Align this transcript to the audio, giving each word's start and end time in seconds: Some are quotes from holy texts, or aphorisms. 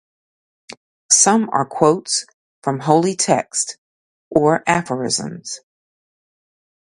Some 1.11 1.47
are 1.51 1.63
quotes 1.63 2.25
from 2.63 2.79
holy 2.79 3.15
texts, 3.15 3.77
or 4.31 4.63
aphorisms. 4.67 5.59